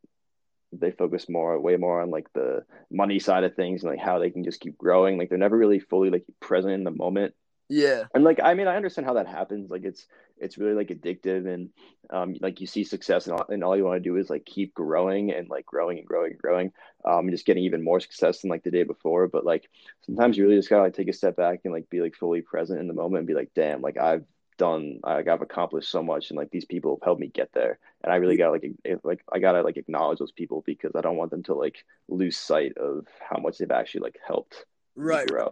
[0.71, 4.19] they focus more way more on like the money side of things and like how
[4.19, 5.17] they can just keep growing.
[5.17, 7.34] Like they're never really fully like present in the moment.
[7.71, 8.05] Yeah.
[8.15, 9.69] and like i mean i understand how that happens.
[9.69, 11.69] Like it's it's really like addictive and
[12.10, 14.45] um like you see success and all, and all you want to do is like
[14.45, 16.71] keep growing and like growing and growing and growing
[17.05, 19.27] um and just getting even more success than like the day before.
[19.27, 19.69] But like
[20.05, 22.41] sometimes you really just gotta like take a step back and like be like fully
[22.41, 24.23] present in the moment and be like damn like i've
[24.60, 27.80] done like i've accomplished so much and like these people have helped me get there
[28.04, 28.63] and i really gotta like
[29.04, 32.38] like i gotta like acknowledge those people because i don't want them to like lose
[32.38, 35.28] sight of how much they've actually like helped Right.
[35.28, 35.50] grow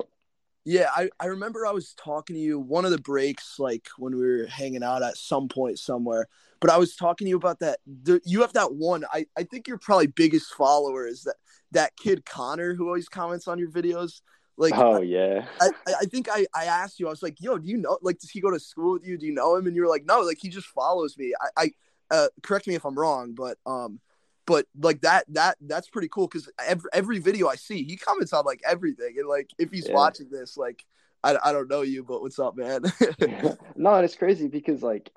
[0.66, 4.14] Yeah, I, I remember I was talking to you one of the breaks, like when
[4.14, 6.28] we were hanging out at some point somewhere.
[6.60, 7.80] But I was talking to you about that.
[7.86, 9.06] The, you have that one.
[9.14, 11.36] I, I think your probably biggest follower is that
[11.72, 14.22] that kid Connor who always comments on your videos.
[14.58, 17.08] Like, oh yeah I, I I think I, I asked you.
[17.08, 17.98] I was like, "Yo, do you know?
[18.02, 19.18] Like, does he go to school with you?
[19.18, 21.64] Do you know him?" And you were like, "No, like he just follows me." I,
[21.64, 21.72] I
[22.16, 24.00] uh, correct me if I'm wrong, but um,
[24.46, 28.34] but like that that that's pretty cool because every every video I see, he comments
[28.34, 29.96] on like everything, and like if he's Yeah.
[29.96, 30.86] watching this, like
[31.24, 32.82] I, I don't know you, but what's up, man?
[33.76, 35.10] no, and it's crazy because like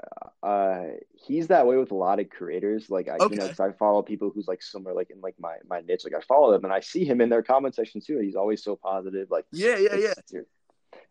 [0.42, 2.88] uh he's that way with a lot of creators.
[2.90, 3.48] Like I you know, Okay.
[3.48, 6.02] 'cause I follow people who's like somewhere like in like my my niche.
[6.04, 8.18] Like I follow them and I see him in their comment section too.
[8.18, 9.30] He's always so positive.
[9.30, 10.14] Like yeah, yeah, yeah.
[10.16, 10.32] it's,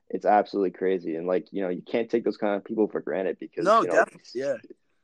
[0.09, 1.15] it's absolutely crazy.
[1.15, 3.81] And like, you know, you can't take those kind of people for granted because No,
[3.81, 4.55] you know, definitely, yeah.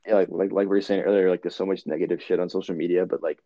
[0.08, 2.50] yeah, like like like we were saying earlier, like there's so much negative shit on
[2.50, 3.40] social media, but like,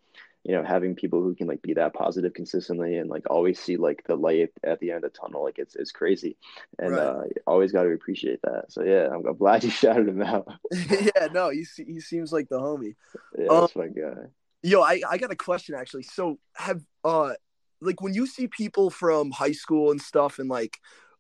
[0.43, 3.77] you know, having people who can like be that positive consistently and like always see
[3.77, 6.37] like the light at the end of the tunnel, like it's it's crazy,
[6.79, 6.99] and Right.
[6.99, 8.71] uh, always got to appreciate that.
[8.71, 10.47] So yeah, I'm, I'm glad you shouted him out.
[10.71, 12.95] yeah, no, he he seems like the homie.
[13.37, 14.27] Yeah, Um, that's my guy.
[14.61, 16.03] Yo, I, I got a question actually.
[16.03, 17.33] So have uh
[17.81, 20.77] like when you see people from high school and stuff and like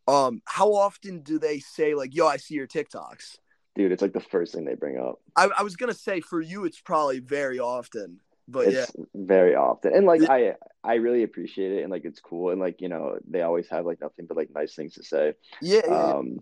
[0.07, 3.37] um how often do they say like yo I see your TikToks?
[3.75, 5.19] Dude, it's like the first thing they bring up.
[5.35, 8.19] I, I was gonna say for you it's probably very often.
[8.51, 8.81] But yeah.
[8.81, 12.59] it's very often and like i i really appreciate it and like it's cool and
[12.59, 15.81] like you know they always have like nothing but like nice things to say Yeah,
[15.87, 16.13] yeah, yeah.
[16.13, 16.39] um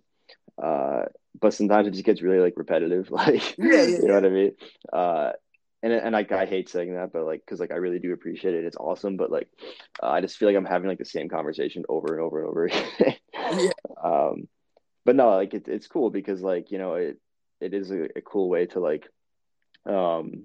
[0.62, 1.04] uh
[1.40, 4.14] but sometimes it just gets really like repetitive like Yeah, yeah, you know yeah.
[4.16, 4.52] what i mean
[4.94, 5.32] uh
[5.84, 8.56] and and like I hate saying that, but like because like I really do appreciate
[8.56, 8.66] it.
[8.66, 9.48] It's awesome, but like
[10.02, 12.50] uh, I just feel like I'm having like the same conversation over and over and
[12.50, 13.16] over again.
[13.60, 13.72] Yeah.
[14.04, 14.48] Um,
[15.06, 17.20] but no, like it, it's cool because like you know it
[17.62, 19.08] it is a, a cool way to like
[19.86, 20.44] um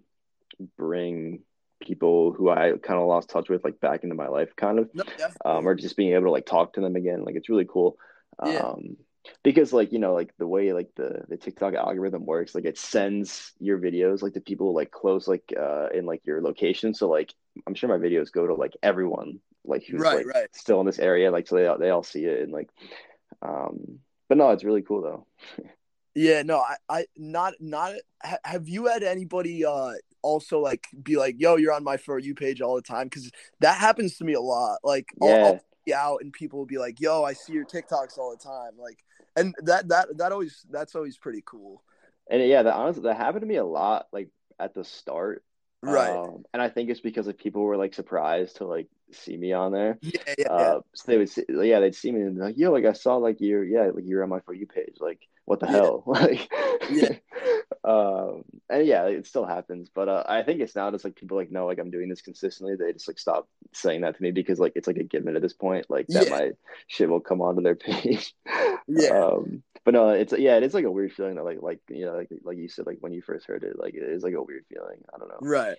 [0.76, 1.40] bring
[1.84, 4.90] people who I kind of lost touch with like back into my life, kind of
[4.92, 5.04] No,
[5.44, 7.24] um, or just being able to like talk to them again.
[7.24, 7.96] Like it's really cool.
[8.42, 8.64] Yeah.
[8.64, 8.96] Um,
[9.44, 12.78] because like you know like the way like the the TikTok algorithm works, like it
[12.78, 16.94] sends your videos like to people like close like uh in like your location.
[16.94, 17.32] So like
[17.66, 20.48] I'm sure my videos go to like everyone like who's Right, like right.
[20.52, 22.70] still in this area, like so they they all see it and like
[23.42, 24.00] um.
[24.28, 25.26] But no, it's really cool though.
[26.14, 31.16] Yeah, no, I, I not not ha, have you had anybody uh also like be
[31.16, 33.06] like, yo, you're on my for you page all the time?
[33.06, 34.78] Because that happens to me a lot.
[34.84, 35.44] Like I'll, Yeah.
[35.46, 38.42] I'll be out and people will be like, yo, I see your TikToks all the
[38.42, 38.72] time.
[38.78, 38.98] Like
[39.36, 41.82] and that that that always that's always pretty cool.
[42.30, 44.28] And yeah, that honestly that happened to me a lot like
[44.60, 45.42] at the start.
[45.82, 46.10] Right.
[46.10, 49.52] Um, and I think it's because like people were like surprised to like see me
[49.52, 49.98] on there.
[50.00, 50.52] yeah, yeah, yeah.
[50.52, 52.92] Uh, so they would see, yeah, they'd see me and be like, yo, like I
[52.92, 54.98] saw like you're yeah, like you're on my for you page.
[55.00, 55.72] Like, what the Yeah.
[55.72, 56.02] hell?
[56.06, 56.50] Like
[56.90, 57.16] Yeah.
[57.84, 59.88] um and yeah, it still happens.
[59.94, 62.22] But uh, I think it's now just like people like know like I'm doing this
[62.22, 62.76] consistently.
[62.76, 65.42] They just like stop saying that to me because like it's like a given at
[65.42, 65.86] this point.
[65.90, 66.30] Like that Yeah.
[66.30, 66.50] my
[66.86, 68.34] shit will come onto their page.
[68.88, 69.10] Yeah.
[69.10, 72.06] Um but no, it's yeah, it is like a weird feeling that like like you
[72.06, 74.34] know like like you said like when you first heard it, like it is like
[74.34, 74.98] a weird feeling.
[75.12, 75.38] I don't know.
[75.40, 75.76] Right.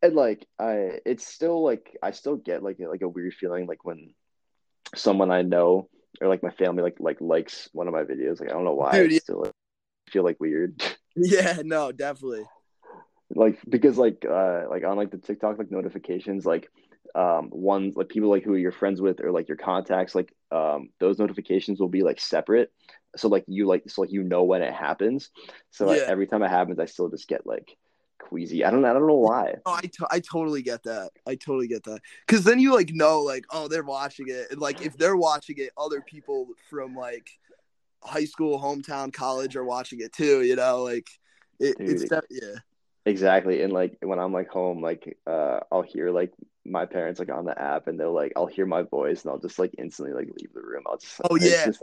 [0.00, 3.84] And like I, it's still like I still get like like a weird feeling like
[3.84, 4.14] when
[4.96, 5.88] someone I know
[6.20, 8.40] or like my family like like likes one of my videos.
[8.40, 8.92] Like I don't know why.
[8.92, 9.18] Dude, I yeah.
[9.18, 9.52] still like,
[10.10, 10.82] feel like weird.
[11.16, 12.44] Yeah, no, definitely.
[13.34, 16.70] like because like uh like on like the TikTok like notifications like
[17.14, 20.90] um ones like people like who you're friends with or like your contacts like um
[21.00, 22.72] those notifications will be like separate
[23.16, 25.30] so like you like so like you know when it happens
[25.70, 26.06] so like Yeah.
[26.06, 27.76] every time it happens I still just get like
[28.28, 31.10] queasy I don't I don't know why Oh, I, to- I totally get that.
[31.26, 32.00] I totally get that.
[32.26, 35.56] Because then you like know, like, oh, they're watching it, and like if they're watching
[35.58, 37.28] it, other people from like
[38.02, 40.42] high school, hometown, college are watching it too.
[40.42, 41.08] You know, like
[41.60, 42.10] it, it's Dude.
[42.10, 42.58] def- yeah,
[43.06, 46.32] exactly and like when I'm like home like uh I'll hear like
[46.64, 49.38] my parents like on the app and they'll like I'll hear my voice and I'll
[49.38, 51.66] just like instantly like leave the room I'll just Oh, it's yeah.
[51.66, 51.82] just-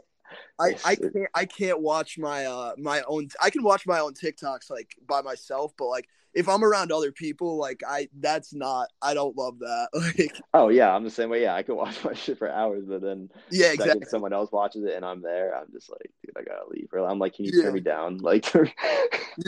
[0.59, 4.13] I, I can't I can't watch my uh my own I can watch my own
[4.13, 8.89] TikToks like by myself, but like if I'm around other people, like I that's not
[9.01, 9.89] I don't love that.
[10.19, 12.83] Like oh yeah I'm the same way yeah I could watch my shit for hours
[12.87, 14.05] but then yeah, exactly.
[14.05, 16.87] someone else watches it and I'm there, I'm just like, dude, I gotta leave.
[16.93, 17.63] Or I'm like, can you Yeah.
[17.63, 18.19] turn me down?
[18.23, 18.45] Like,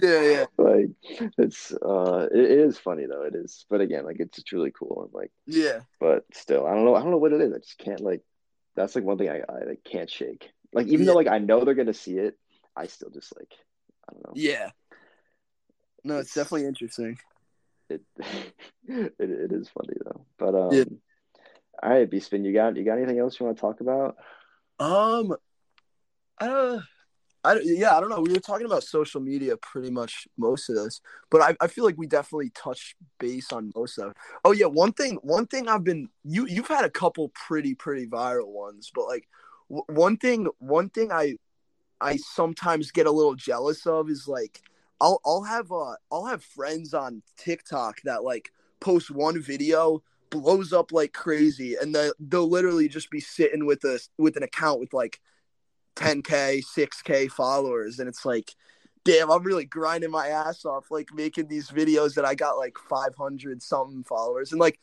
[0.01, 0.89] Yeah, yeah, like
[1.37, 3.23] it's uh, it, is funny though.
[3.23, 5.81] It is, but again, like it's really cool and like, yeah.
[5.99, 7.53] but still, I don't know, I don't know what it is.
[7.53, 8.21] I just can't like.
[8.75, 10.49] That's like one thing I I like, can't shake.
[10.73, 12.37] Like even though like I know they're gonna see it,
[12.75, 13.51] I still just like,
[14.09, 14.33] I don't know.
[14.35, 14.69] Yeah.
[16.03, 17.17] No, it's It's- definitely interesting.
[17.89, 18.01] It
[18.87, 20.25] it, it is funny though.
[20.37, 20.83] But um, Yeah.
[21.83, 24.17] all right, Beastman, you got you got anything else you want to talk about?
[24.79, 25.35] Um,
[26.39, 26.81] I uh,
[27.43, 28.21] I yeah, I don't know.
[28.21, 31.83] We were talking about social media pretty much most of this, but I, I feel
[31.83, 34.11] like we definitely touched base on most of.
[34.11, 34.17] It.
[34.45, 38.07] Oh yeah, one thing one thing I've been you you've had a couple pretty pretty
[38.07, 39.27] viral ones, but like
[39.69, 41.37] w- one thing one thing I
[41.99, 44.61] I sometimes get a little jealous of is like
[45.01, 50.71] I'll I'll have uh I'll have friends on TikTok that like post one video blows
[50.71, 54.79] up like crazy and they they'll literally just be sitting with a with an account
[54.79, 55.19] with like
[55.97, 58.55] 10k 6k followers and it's like
[59.03, 62.77] damn i'm really grinding my ass off like making these videos that i got like
[62.89, 64.79] 500 something followers and like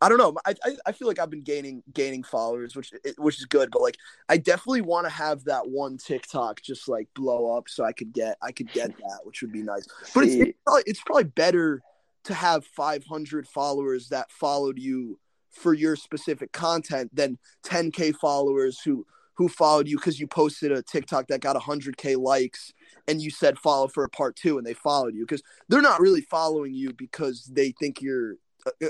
[0.00, 0.34] i don't know.
[0.46, 3.82] I i, I feel like i've been gaining gaining followers which which is good but
[3.82, 3.96] like
[4.28, 8.12] i definitely want to have that one tiktok just like blow up so i could
[8.12, 9.86] get i could get that which would be nice.
[10.14, 11.82] But it's, it's, probably, it's probably better
[12.24, 15.18] to have 500 followers that followed you
[15.50, 20.82] for your specific content than 10k followers who who followed you because you posted a
[20.82, 22.72] TikTok that got 100k likes
[23.06, 26.00] and you said follow for a part two and they followed you because they're not
[26.00, 28.34] really following you because they think your uh,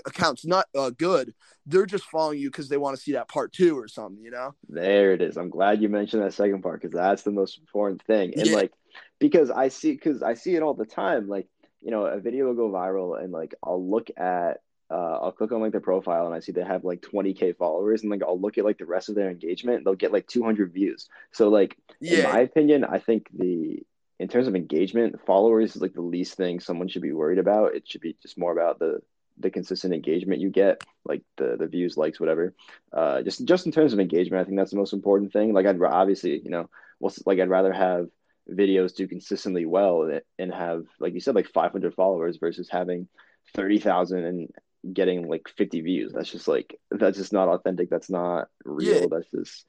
[0.06, 1.34] account's not uh, good.
[1.66, 4.30] They're just following you because they want to see that part two or something, you
[4.30, 4.54] know?
[4.68, 5.36] There it is.
[5.36, 8.34] I'm glad you mentioned that second part because that's the most important thing.
[8.34, 8.56] And Yeah.
[8.56, 8.72] like,
[9.18, 11.28] because I see, because I see it all the time.
[11.28, 11.48] Like,
[11.80, 15.52] you know, a video will go viral, and like, I'll look at, uh, I'll click
[15.52, 18.40] on like their profile, and I see they have like 20k followers, and like, I'll
[18.40, 21.08] look at like the rest of their engagement, and they'll get like 200 views.
[21.32, 23.82] So like, in my opinion, I think the
[24.18, 27.76] in terms of engagement, followers is like the least thing someone should be worried about.
[27.76, 29.00] It should be just more about the
[29.40, 32.54] the consistent engagement you get, like the the views, likes, whatever.
[32.92, 35.52] Uh, just just in terms of engagement, I think that's the most important thing.
[35.52, 36.68] Like I'd obviously, you know,
[37.00, 38.08] well, like I'd rather have
[38.50, 43.08] videos do consistently well and- have, like you said, like 500 followers versus having
[43.54, 46.12] 30,000 and getting like 50 views.
[46.12, 47.90] That's just like that's just not authentic.
[47.90, 49.02] That's not real.
[49.02, 49.06] Yeah.
[49.10, 49.66] That's just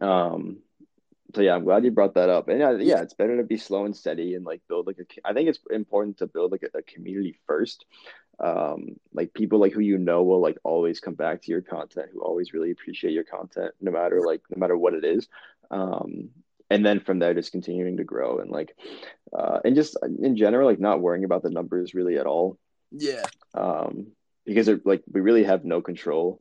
[0.00, 0.58] um
[1.34, 2.48] so yeah, I'm glad you brought that up.
[2.48, 5.28] And yeah, yeah, it's better to be slow and steady and like build like a.
[5.28, 7.84] I think it's important to build like a, a community first.
[8.38, 12.10] Um, like people like who you know will like always come back to your content,
[12.12, 15.28] who always really appreciate your content, no matter like no matter what it is.
[15.70, 16.30] Um,
[16.68, 18.76] and then from there, just continuing to grow and like,
[19.32, 22.58] uh, and just in general, like not worrying about the numbers really at all.
[22.90, 24.08] yeah, Um,
[24.44, 26.40] because it, like we really have no control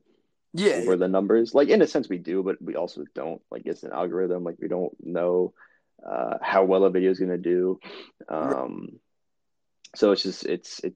[0.53, 1.53] yeah, over the numbers.
[1.53, 3.41] Like in a sense we do, but we also don't.
[3.51, 4.43] Like it's an algorithm.
[4.43, 5.53] Like we don't know
[6.05, 7.79] uh, how well a video is going to do.
[8.27, 8.99] Um,
[9.95, 10.93] so it's just it's it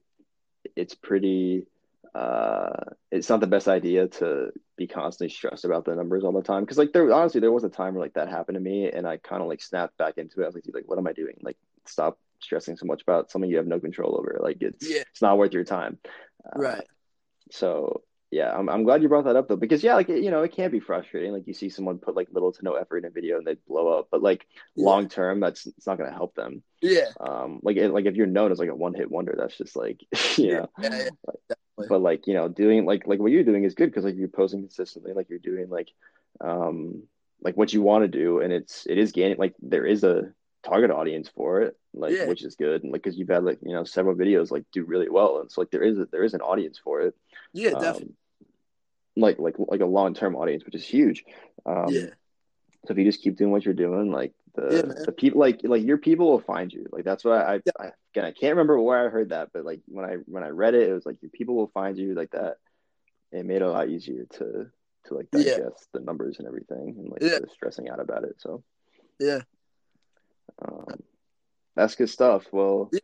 [0.76, 1.66] it's pretty.
[2.14, 2.72] Uh,
[3.12, 6.64] it's not the best idea to be constantly stressed about the numbers all the time.
[6.64, 9.06] Because like there honestly there was a time where like that happened to me, and
[9.06, 10.44] I kind of like snapped back into it.
[10.44, 11.36] I was like, like what am I doing?
[11.42, 11.56] Like
[11.86, 14.38] stop stressing so much about something you have no control over.
[14.42, 15.02] Like it's Yeah.
[15.10, 15.98] it's not worth your time.
[16.44, 16.84] Uh, right.
[17.50, 20.42] so yeah, I'm I'm glad you brought that up though, because yeah, like you know,
[20.42, 21.32] it can be frustrating.
[21.32, 23.54] Like you see someone put like little to no effort in a video and they
[23.66, 24.84] blow up, but like Yeah.
[24.84, 26.62] long term, that's it's not gonna help them.
[26.82, 29.56] Yeah, Um, like it, like if you're known as like a one hit wonder, that's
[29.58, 30.00] just like
[30.38, 30.70] you yeah, know.
[30.76, 31.10] yeah.
[31.88, 34.28] But like you know, doing like like what you're doing is good because like you're
[34.28, 35.88] posting consistently, like you're doing like
[36.40, 37.02] um
[37.42, 40.32] like what you want to do, and it's it is gaining like there is a
[40.62, 43.72] target audience for it, like which is good, and like because you've had like you
[43.72, 46.34] know several videos like do really well, and so like there is a, there is
[46.34, 47.14] an audience for it,
[47.52, 48.14] Yeah, Um, definitely.
[49.16, 51.24] Like like like a long term audience, which is huge.
[51.66, 52.06] Um, yeah.
[52.86, 55.60] So if you just keep doing what you're doing, like the Yeah, the people like
[55.62, 56.86] like your people will find you.
[56.90, 57.72] Like that's what I, I, Yeah.
[57.78, 60.48] I again I can't remember where I heard that, but like when I when I
[60.48, 62.56] read it, it was like your people will find you like that.
[63.32, 64.70] It made it a lot easier to
[65.06, 65.56] to like Yeah.
[65.56, 67.38] digest the numbers and everything and like Yeah.
[67.52, 68.36] stressing out about it.
[68.38, 68.62] So
[69.18, 69.42] Yeah.
[70.62, 71.02] um,
[71.76, 72.46] that's good stuff.
[72.52, 73.00] Well, Yeah.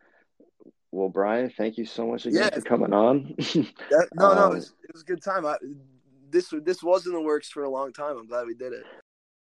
[0.91, 2.51] well, Brian, thank you so much again Yeah.
[2.51, 3.35] for coming on.
[3.91, 5.47] That, no, no, Um, it was, it was a good time.
[5.47, 5.57] I,
[6.37, 8.19] this this was in the works for a long time.
[8.19, 8.85] I'm glad we did it.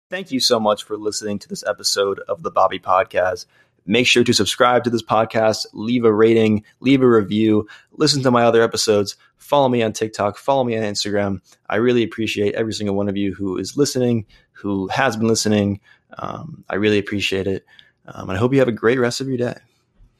[0.09, 3.45] Thank you so much for listening to this episode of the Bobby Podkazz.
[3.85, 8.29] Make sure to subscribe to this podcast, leave a rating, leave a review, listen to
[8.29, 11.39] my other episodes, follow me on TikTok, follow me on Instagram.
[11.67, 15.79] I really appreciate every single one of you who is listening, who has been listening.
[16.19, 17.65] Um, I really appreciate it.
[18.05, 19.55] Um, and I hope you have a great rest of your day.